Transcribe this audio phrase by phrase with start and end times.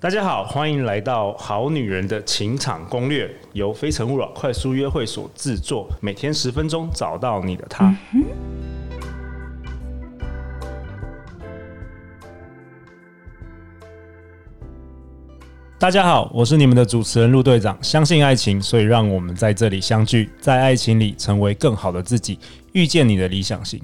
[0.00, 7.92] 大家好，欢迎来到《好女人的情场攻略》，由非诚勿扰快速约会所制作，每天十分钟，找到你的他。
[15.80, 17.76] 大家好，我是你们的主持人陆队长。
[17.82, 22.38] 相信爱情，所以让我们在这里相聚，在爱情里成为更好的自己，
[22.70, 23.82] 遇见你的理想型。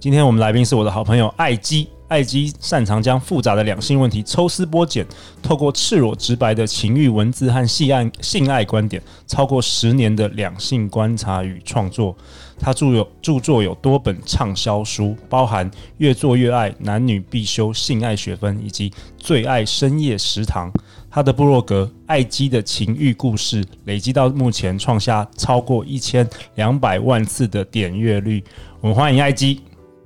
[0.00, 1.88] 今天我们来宾是我的好朋友艾姬。
[2.14, 5.04] 艾姬擅长将复杂的两性问题抽丝剥茧，
[5.42, 12.16] 透过赤裸直白的情欲文字和性爱性爱观点，超过十年的两性观察与创作。
[12.56, 18.88] 他著有著作有多本畅销书，包含《越做越爱》、男女必修性爱学分以及
[19.18, 20.70] 《最爱深夜食堂》。
[21.10, 28.44] 他的部落格《艾姬的情欲故事》累积到目前创下超过一千两百万次的点阅率。
[28.80, 29.62] 我们欢迎艾姬。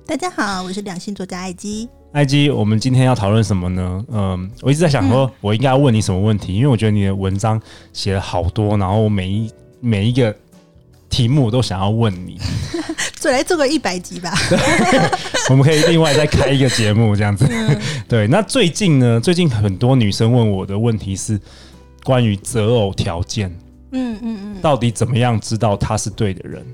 [0.07, 1.87] 大家好，我是两性作家艾姬。
[2.11, 4.03] 艾姬，我们今天要讨论什么呢？
[4.11, 6.53] 嗯，我一直在想说，我应该要问你什么问题？
[6.53, 7.61] 嗯、因为我觉得你的文章
[7.93, 10.35] 写了好多，然后每一每一个
[11.07, 12.39] 题目我都想要问你。
[13.19, 14.33] 做来做个一百集吧。
[15.51, 17.45] 我们可以另外再开一个节目这样子。
[17.47, 19.19] 嗯、 对，那最近呢？
[19.19, 21.39] 最近很多女生问我的问题是
[22.03, 23.49] 关于择偶条件。
[23.91, 26.65] 嗯嗯嗯，到底怎么样知道他是对的人？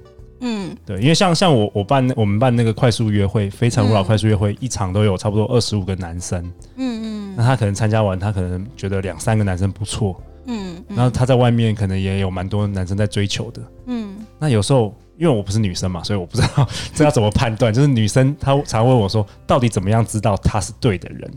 [0.48, 6.40] 嗯，对，因为像像我我办我们办那个快速约会，非诚勿扰快速约会，嗯、一场都有差不多二十五个男生。
[6.76, 10.22] 嗯嗯，那他可能参加完，他可能觉得两三个男生不错。
[10.46, 13.62] 嗯，然后他在外面可能也有蛮多男生在追求的。
[13.88, 17.74] 嗯，那有时候因为我不是女生嘛，所以我不知道 这要怎么判断。
[17.74, 21.34] 就是女生她常问我说，到底怎么样知道他是对的人？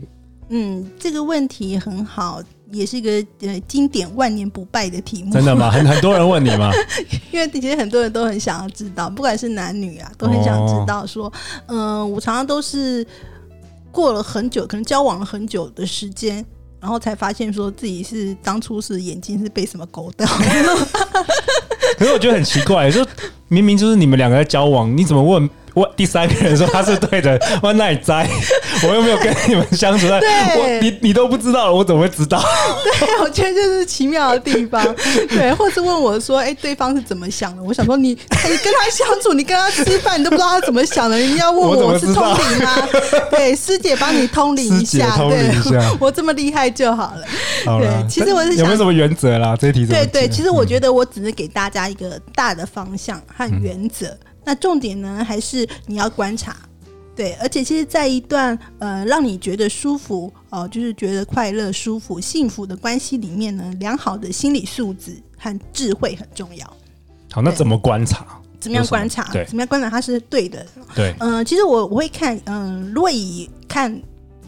[0.49, 5.33] 嗯，这个问题很好，也是一个呃经典万年不败的题目。
[5.33, 5.69] 真的吗？
[5.71, 6.71] 很很多人问你吗？
[7.31, 11.31] 因为其实很多人都很想要知道，不管是男女啊，都很想知道说，
[11.67, 13.05] 嗯、哦呃，我常常都是
[13.91, 16.45] 过了很久，可能交往了很久的时间，
[16.79, 20.25] 然后才发现说自己是当初是眼睛是被什么勾到。
[21.97, 23.05] 可是我觉得很奇怪，就
[23.47, 25.49] 明明就是你们两个在交往，你怎么问？
[25.79, 28.29] 我第三个人说他是对的，我哪里栽？
[28.83, 30.19] 我又没有跟你们相处在，
[30.57, 32.43] 我你你都不知道了，我怎么会知道？
[32.99, 34.83] 对，我觉得这是奇妙的地方。
[35.29, 37.63] 对，或是问我说，哎、欸，对方是怎么想的？
[37.63, 38.17] 我想说你，你
[38.57, 42.75] 跟他相处，你跟他吃饭，你都不知道他怎么想的，你要问我，我是通灵吗？
[43.31, 45.49] 对，师姐帮你通灵一下，对，
[45.97, 47.23] 我这么厉害就好了。
[47.79, 49.55] 对，其实我是想有没有什么原则啦？
[49.55, 54.07] 这一题对对，其实我觉得我只是给大家一个大的方向和原则。
[54.07, 54.17] 嗯
[54.49, 56.55] 那重点呢，还是你要观察，
[57.15, 66.65] 对，而且其实，在一段呃让你觉得舒服哦、呃，就是觉得快乐、舒服、幸福的关系里面呢，良好的心理素质和智慧很重要。
[67.31, 68.25] 好，那怎么观察？
[68.59, 69.31] 怎么样观察？
[69.31, 70.65] 对，怎么样观察他是对的？
[70.95, 74.01] 对，嗯、呃，其实我我会看，嗯、呃，如果以看。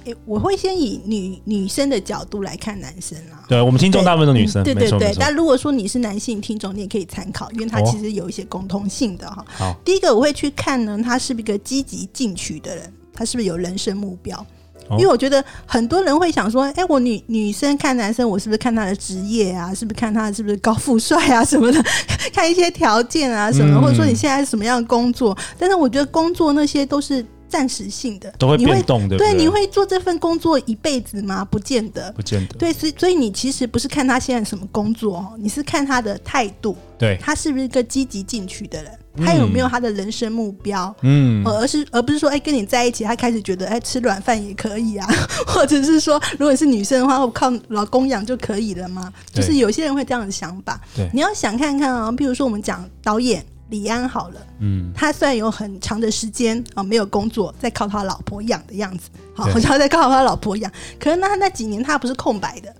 [0.05, 3.45] 欸、我会先以女女生的角度来看男生啊。
[3.47, 5.15] 对，我们听众大部分都女生，对，对对对。
[5.19, 9.45] 但如果说你是男性听众，你也可以参考，因为他其实有一些共通性的哈。
[9.47, 14.45] 好，第一个我会去看呢，他是不是一个积极进取的人，他是不是有人生目标？
[14.91, 19.73] 因为我觉得很多人会想说，哎、欸，我女女生看男生，我是不是看他的职业啊？
[19.73, 21.81] 是不是看他是不是高富帅啊什么的？
[22.33, 25.37] 看一些条件啊什么，嗯、或者说你现在是什么样的工作？
[25.57, 27.25] 但是我觉得工作那些都是。
[27.51, 31.43] 暂时性的都会变动的，对，你会做这份工作一辈子吗？
[31.43, 32.55] 不见得，不见得。
[32.57, 40.95] 对，所以所以你其实不是看他现在什么工作哦，你是看他的态度，对，他是不是一个积极进取的人，他有没有他的人生目标？
[41.01, 45.07] 嗯，而是而不是说，哎，跟你在一起，他开始觉得，哎，吃软饭也可以啊，
[45.45, 49.11] 或者是说，如果是女生的话，我靠老公养就可以了吗？
[49.33, 50.79] 就是有些人会这样的想法。
[50.95, 53.45] 对，你要想看看啊，比如说我们讲导演。
[53.71, 60.71] 李安好了，嗯，他虽然有很长的时间啊没有工作，在靠他老婆养的样子，好，好像在靠他老婆养。
[60.99, 62.71] 可是那他那几年他不是空白的，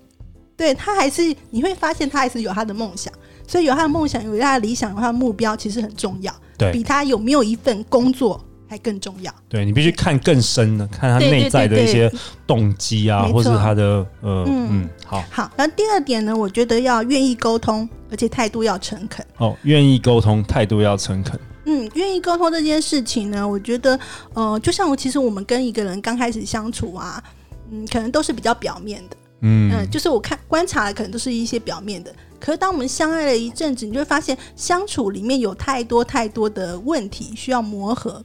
[0.56, 3.12] 对，他还是你会发现他还是有他的梦想，
[3.48, 8.40] 所以有他的梦想，有他的理想，有他的目标，其实很重要，对，比他有没有一份工作。
[8.68, 12.10] 还更重要，对，你必须看更深的，看他内在的一些
[12.46, 13.84] 动机啊，或是他的
[14.22, 15.22] 呃嗯，嗯好。
[15.30, 15.50] 好。
[15.58, 19.26] 然后第二点呢，我觉得要愿意沟通，而且态度要诚恳。
[19.38, 21.40] 哦，愿意沟通，态度要诚恳。
[21.64, 23.98] 嗯，愿意沟通这件事情呢，我觉得
[24.34, 27.22] 呃，就像我其实我们跟一个人刚开始相处啊，
[27.70, 32.14] 嗯，可能都是比较表面的，嗯，嗯，就是我看观察的可能都是一些表面的。
[32.38, 38.22] 可是当我们相爱了一阵子，你就会发现相处里面有太多太多的问题需要磨合。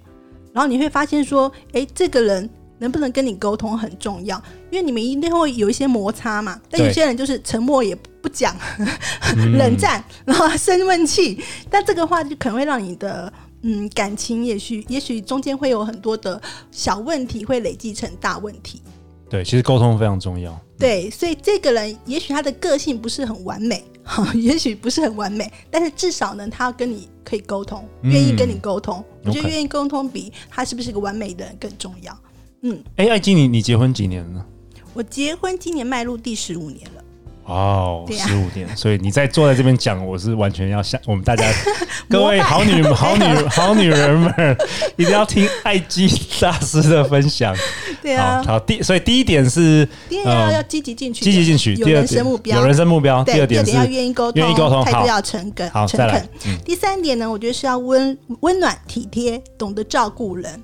[0.51, 4.41] 然后你会发现说，哎，这个人能不能跟你沟通很重要，
[4.71, 6.59] 因为你们一定会有一些摩擦嘛。
[6.69, 8.56] 但有些人就是沉默也不讲，
[9.57, 11.41] 冷战，然后生闷气。
[11.69, 13.31] 但这个话就可能会让你的
[13.62, 16.41] 嗯感情，也许也许中间会有很多的
[16.71, 18.81] 小问题，会累积成大问题。
[19.29, 20.57] 对，其实沟通非常重要。
[20.79, 29.03] 对，所以这个人也许他的个性不是很完美，哈， 也许不是很完美，但是至少呢，他要跟你可以沟通，愿意跟你沟通。
[29.24, 32.18] 嗯、我觉得愿意沟通比他是不是个完美的人更重要。
[32.69, 34.46] 嗯，哎，艾姬，你你结婚几年了？
[34.94, 37.04] 我结婚今年迈入第十五年了。
[37.46, 41.46] 哦，十五年，所以你在坐在这边讲，我是完全要向我们大家
[42.10, 44.58] 各位好女好女 好女人们，
[44.98, 46.10] 一定要听艾姬
[46.42, 47.56] 大师的分享。
[48.04, 51.74] 对啊，好，第所以第一点是，第一点要要积极进取，积极进取。
[51.75, 53.24] 有人生目标，有人生目标。
[53.24, 56.30] 第二点是要愿意沟通，愿意沟通，态度要诚恳，好，诚恳。
[56.66, 60.62] 第三点呢，我觉得是要温温暖体贴，懂得照顾人，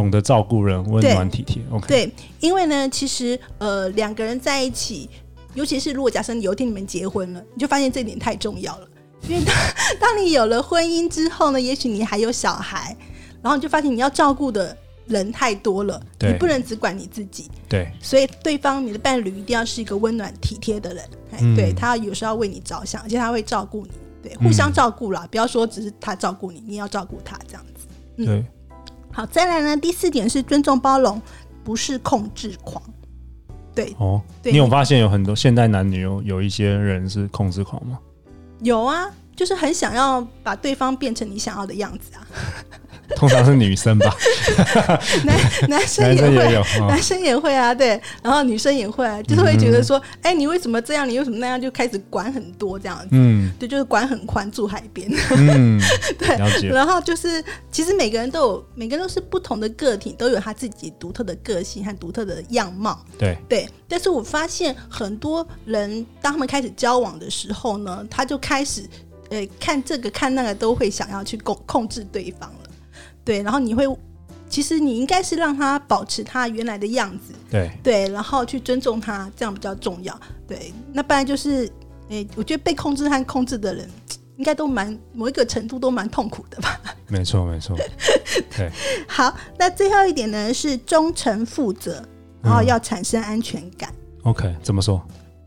[0.00, 1.62] 懂得照顾人，温暖体贴。
[1.70, 2.10] OK，对，
[2.40, 5.10] 因为呢，其实呃，两个人在一起。
[5.54, 8.88] 尤其是如果假设有一天你们结婚了，你就发现这点太重要了。
[9.28, 9.54] 因为当
[10.00, 12.96] 当你有了婚姻之后呢，也许你还有小孩，
[13.42, 14.74] 然后你就发现你要照顾的
[15.06, 17.50] 人太多了，你不能只管你自己。
[17.68, 21.04] 对，所以对方你的伴侣一定要是一个温暖体贴的人，
[21.40, 23.90] 嗯、对他有时候要为你着想，而且他会照顾你，
[24.22, 27.88] 对，互相照顾啦，嗯、不要说只是他照顾你，你也要照顾他这样子。
[28.18, 28.44] 嗯、对，
[29.12, 31.20] 好，再来呢，第四点是尊重包容，
[31.64, 32.82] 不是控制狂。
[33.74, 37.98] 对哦，对你有发现有很多现代男女有有一些人是控制狂吗？
[38.62, 42.26] 有啊，就是很想要把对方变成你想要的样子啊。
[43.16, 44.14] 通常是女生吧，
[45.24, 45.36] 男
[45.68, 50.32] 男生也会，男生也有，哦、男生也会啊，对，然后女生也会，啊，就是会觉得说，哎、嗯。
[50.32, 51.06] 欸，你为什么这样？
[51.08, 51.60] 你为什么那样？
[51.60, 55.78] 就开始管很多这样子，嗯，对，就是管很宽，住海边，嗯，
[56.18, 63.68] 对，然后就是，其实每个人都有，每个人都是不同的个体，都有他自己独特的个性和独特的样貌，对，对。
[63.88, 68.88] 但是我发现很多人，当他们开始交往的时候呢，他就开始，
[69.30, 72.50] 呃，看这个看那个，都会想要去控控制对方。
[73.24, 73.84] 对，然后你会，
[74.48, 80.18] 其实你应该是让他保持他原来的样子，对对，然后去尊重他，这样比较重要。
[80.48, 81.70] 对，那不然就是，
[82.08, 83.88] 诶，我觉得被控制和控制的人，
[84.36, 86.80] 应该都蛮某一个程度都蛮痛苦的吧？
[87.06, 87.76] 没错，没错。
[88.56, 88.68] 对，
[89.06, 92.02] 好，那最后一点呢是忠诚负责，
[92.42, 93.92] 然后要产生安全感。
[94.24, 95.00] 嗯、OK，怎么说？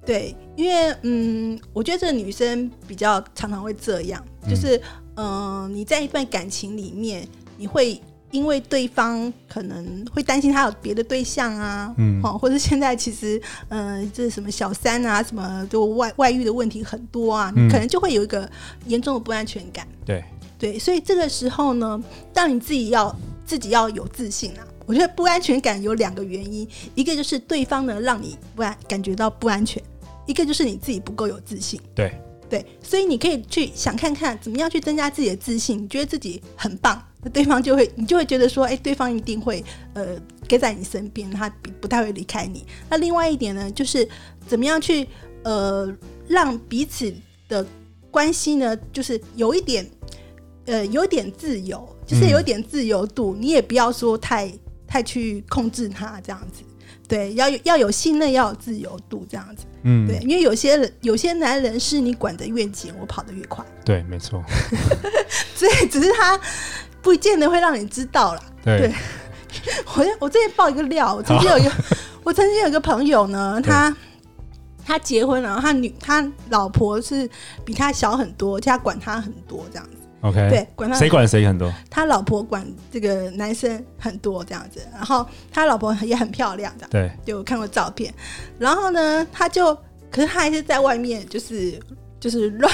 [0.05, 4.77] 对，因为嗯，我觉得这个女生比较常常会这样，就是
[5.15, 7.27] 嗯、呃，你在一段感情里面。
[7.63, 7.98] 你会
[8.30, 18.50] 因为对方可能会担心他有别的对象啊，嗯，哦，或者现在其实，嗯、呃，这什么小三啊，什么就外外遇的问题很多啊，嗯、你可能就会有一个
[18.86, 19.88] 严重的不安全感。
[20.04, 20.21] 对
[20.60, 23.15] 对，所以这个时候呢，当你自己要
[23.45, 29.81] 自己要有自信啊，我觉得不安全感有两个原因，一个就是对方呢让你不安感觉到不安全，
[30.25, 31.80] 一个就是你自己不够有自信。
[31.95, 32.13] 对。
[32.50, 35.81] 对，所以你可以去想看看怎么样去增加自己的自信。
[35.81, 40.15] 你觉得自己很棒，那对方就会，你就会觉得说，哎，对方一定会呃，
[40.47, 41.49] 跟在你身边，他
[41.79, 42.65] 不太会离开你。
[42.89, 44.07] 那另外一点呢，就是
[44.47, 45.07] 怎么样去
[45.43, 45.91] 呃，
[46.27, 47.13] 让彼此
[47.47, 47.65] 的
[48.11, 49.89] 关系呢，就是有一点
[50.65, 53.35] 呃，有点自由，就是有点自由度。
[53.35, 54.51] 嗯、你也不要说太
[54.87, 56.63] 太去控制他这样子。
[57.05, 59.65] 对，要有要有信任，要有自由度，这样子。
[59.83, 63.63] 嗯，对，因为有些人，有些男人是你管得越紧，我跑得越快。
[63.83, 64.41] 对，没错。
[65.53, 66.39] 所以只是他
[67.03, 68.41] 不见得会让你知道啦。
[68.63, 68.94] 对，对，
[69.95, 71.71] 我我这边爆一个料，我曾经有一个，
[72.23, 73.95] 我曾经有一个朋友呢，他
[74.85, 77.29] 他结婚了，然后他女他老婆是
[77.63, 79.98] 比他小很多，他管他很多这样子。
[80.22, 81.69] OK，对，管他谁管谁很多？
[81.89, 88.13] 他老婆管这个男生很多这样子，然后他老婆也很漂亮，对，就有看过照片。
[88.57, 89.75] 然后呢，他就，
[90.10, 91.77] 可是他还是在外面，就是
[92.22, 92.74] 就是乱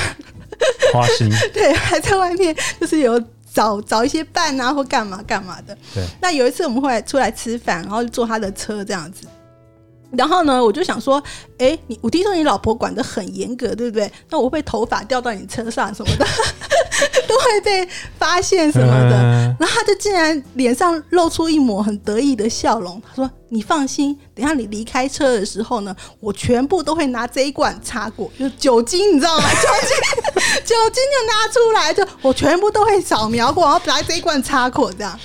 [0.94, 3.20] 花心， 对，还在外面就是有
[3.54, 5.78] 找找一些伴啊，或干嘛干嘛的。
[5.94, 6.04] 对。
[6.22, 9.28] 那有一次我们会来出来吃饭，然后坐他的车这样子。
[10.12, 11.22] 然后呢，我就想说，
[11.58, 14.12] 哎，你我听说你老婆管得很严格，对不对？
[14.30, 16.26] 那我会不会头发掉到你车上什么的？
[17.28, 17.88] 都会被
[18.18, 23.02] 发现什么的，然后他就竟然脸上露出一抹很得意的笑容。
[23.08, 29.44] 他说：“你放心，等下你离开车的时候呢，我全部都会拿这一罐擦过，就是酒精，你知道吗？
[29.48, 35.18] 酒精，酒精就拿出来，就我全部都会扫描过，然后拿这一罐擦过，这样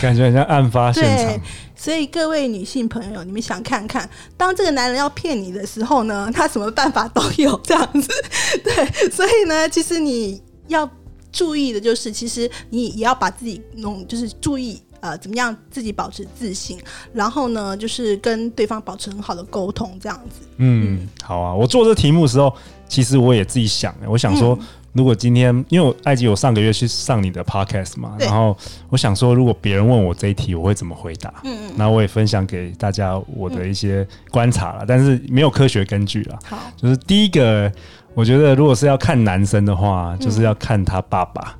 [0.00, 1.40] 感觉很像案发现场。
[1.80, 8.08] 对，所以各位女性朋友，你们想看看，当这个男人要骗你的时候呢， 他什么办法都有，这样子。
[8.62, 10.40] 对，所以呢，其实你。
[10.70, 10.88] 要
[11.32, 16.78] 注意的就是，其实你也要把自己弄，就是注意呃，怎么样自己保持自信，
[17.12, 20.46] 然后呢，就是跟对方保持很好的沟通，这样子。
[20.58, 21.52] 嗯，好啊。
[21.52, 22.54] 我做这题目的时候，
[22.88, 24.56] 其实我也自己想，我想说，
[24.92, 28.56] 如果今天因为我艾姬，我上个月去上你的 podcast 嘛，然后
[28.88, 31.32] 我想说，如果别人问我这一题，我会怎么回答？
[31.44, 36.38] 嗯嗯，然后我也分享给大家我的一些观察了，但是没有科学根据了。
[36.44, 37.70] 好，就是第一个，
[38.14, 41.56] 我觉得如果是要看男生的话，就是要看他爸爸。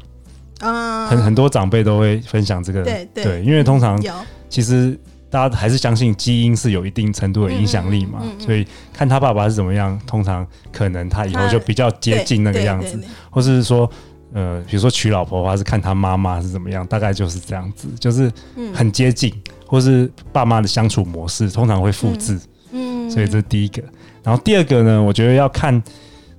[0.60, 4.02] 啊，很很多长辈都会分享这个，对对，因为通常
[4.48, 4.98] 其实。
[5.30, 13.88] 大家还是相信基因是有一定程度的影响力嘛，所以看他爸爸是怎么样，通常可能他以后就比较接近那个样子，或是说，
[14.32, 18.30] 呃，比如说娶老婆的话是看他妈妈是怎么样，大概就是这样子，就是
[18.74, 22.36] 很接近，嗯、或是爸妈的相处模式通常会复制，
[22.72, 23.80] 嗯，所以这是第一个。
[24.24, 25.80] 然后第二个呢，我觉得要看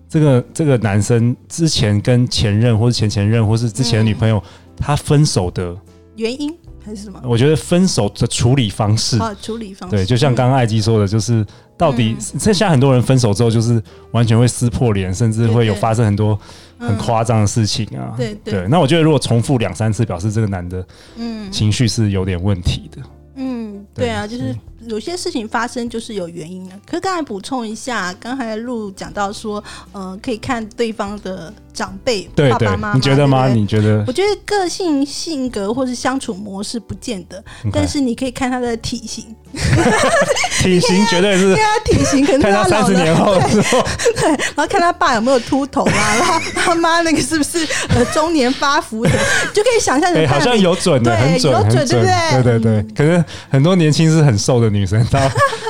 [0.10, 5.74] 这个这个男生之前跟前任或是前前任或是之前的女朋友、嗯、他分手的
[6.18, 6.54] 原因。
[6.84, 7.22] 还是什么？
[7.24, 11.46] 我觉得分手的处理方式，啊，处理方式，对，就像刚刚艾姬说的，就是
[11.78, 16.38] 到底，这现在很多人分手之后，就是完全会撕破脸，甚至会有发生很多
[16.80, 18.14] 很夸张的事情啊。
[18.18, 18.68] 对对。
[18.68, 20.86] 那我觉得，如果重复两三次，表示这个男的，
[21.18, 23.02] 嗯，情绪是有点问题的。
[23.36, 24.56] 嗯，对啊，就是。
[24.88, 26.76] 有些事情发生就是有原因的。
[26.86, 33.48] 可是刚才补充一下，刚才露讲到说，呃，可以看对方的长辈，对爸爸妈妈，你觉得吗？
[33.48, 34.04] 对对，你觉得？
[34.08, 39.36] 我觉得个性、性格或是相处模式不见得.但是你可以看他的体型。
[40.62, 43.84] 体型绝对是，对啊体型，可能看他三十年后之后，
[44.16, 49.10] 对，然后看他爸有没有秃头啊， 然后他妈那个是不是呃中年发福的，
[49.54, 50.14] 就可以想象。
[50.14, 52.44] 对，好像有准的，很准，有准，对不对？
[52.44, 55.20] 对对对，可是很多年轻是很瘦的女生，到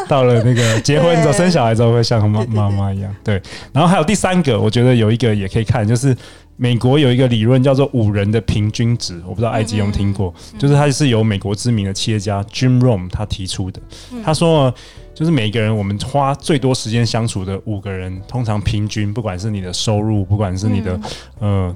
[0.07, 3.13] 到了那个结婚之后生小孩之后，会像妈妈妈一样。
[3.23, 3.41] 对，
[3.73, 6.15] 然后还有第三个，我觉得有一个也可以看，就是。
[6.57, 13.81] 美国有一个理论叫做五人的平均值，我不知道艾姬有没有听过，就是它是由美国知名的企业家 Jim Rome 他提出的。
[14.23, 14.71] 他说，
[15.15, 20.99] 就是每一个人我们花最多时间相处的五个人，通常平均，不管是你的收入，不管是你的
[21.39, 21.75] 呃，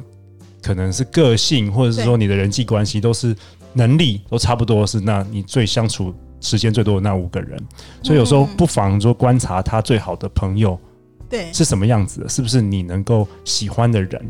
[0.62, 3.36] 可能是个性，或者是说你的人际关系，都是
[3.74, 7.60] 能力都差不多，是那你最相处时间最多的那五个人。
[8.04, 10.80] 所以有时候不妨说观察他最好的朋友，
[11.30, 14.22] 对，是什么样子的，是不是你能够喜欢的人？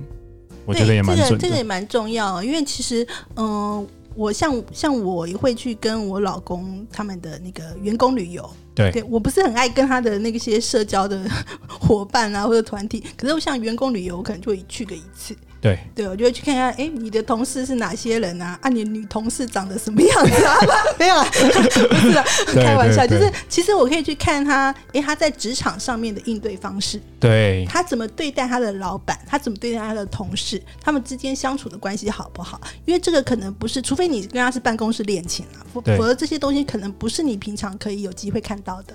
[0.65, 11.23] 我觉得也蛮重要，这个这个也蛮重要，因为其实，嗯、呃，我像像我也会去跟我老公他们的那个员工旅游，对，对我不是很爱跟他的那些社交的
[11.69, 15.35] 伙伴啊或者团体，可是我像员工旅游，我可能就会去个一次。
[15.65, 18.55] 对，对我就会去看看，哎，你的同事是哪些人啊？
[18.61, 20.55] 啊，你女同事长得什么样子啊？
[20.99, 32.61] 没有啊， 不是啊， 开玩笑，就是其实我可以去看他，哎，他在职场上面的应对方式，对，他怎么对待他的老板，他怎么对待他的同事，他们之间相处的关系好不好？
[32.85, 38.93] 因为这个可能不是，除非你跟他是办公室恋情啊，否否则这些东西可能不是你平常可以有机会看到的。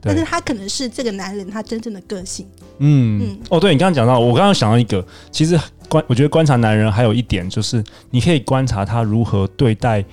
[0.00, 2.46] 但是他可能是这个男人他真正的个性。
[2.78, 10.04] 嗯嗯，哦，对，你刚刚讲到，我刚刚想到一个，其实观我觉得观察男人还有一点就是，你可以观察他如何对待，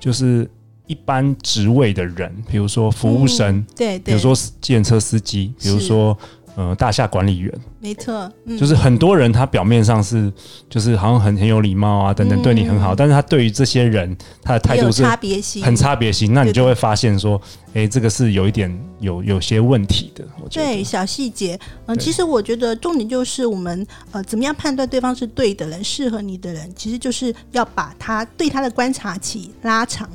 [0.00, 0.48] 就是
[0.86, 6.16] 一般职位的人，比如说服务生，嗯、对，对，比如说计程车司机，比如说。
[6.56, 10.32] 呃，大厦管理员，没错，嗯、就是很多人他表面上是，
[10.70, 17.38] 就是好像很很有礼貌啊，等等，对你很好，嗯、但是他对于这些人，他的态度是差别性，很差别性，那你就会发现说，
[17.74, 20.24] 哎、欸，这个是有一点有有些问题的。
[20.42, 30.08] 我觉得对，小细节，嗯、呃，其实我觉得重点就是我们呃，怎么样判断对方是对的人，适合你的人，其实就是要把他对他的观察期拉长。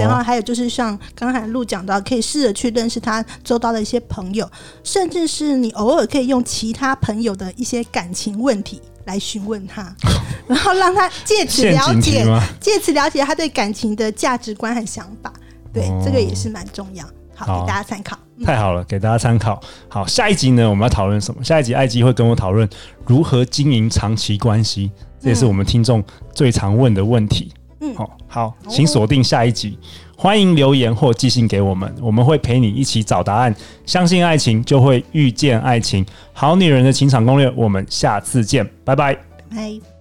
[0.00, 4.48] 然后还有就是像刚才路讲到，可以试着去认识他周遭的一些朋友，
[4.82, 9.94] 甚至是你偶尔可以用其他朋友的一些感情问题来询问他，
[10.46, 12.24] 然后让他借此了解，
[12.60, 15.32] 借此了解他对感情的价值观和想法。
[15.72, 17.04] 对，哦、这个也是蛮重要。
[17.34, 18.18] 好，好给大家参考。
[18.44, 19.60] 太好了，给大家参考。
[19.88, 21.44] 好，下一集呢，我们要讨论什么？
[21.44, 22.68] 下一集艾姬会跟我讨论
[23.06, 24.90] 如何经营长期关系，
[25.20, 26.02] 这也是我们听众
[26.34, 27.52] 最常问的问题。
[27.54, 27.59] 嗯，
[27.94, 29.78] 好，好，请锁定下一集，
[30.16, 33.54] 欢迎留言或寄信给我们，我们会陪你一起找答案。
[33.86, 36.04] 相信爱情，就会遇见爱情。
[36.32, 39.14] 好女人的情场攻略，我们下次见，拜拜，
[39.50, 39.99] 拜。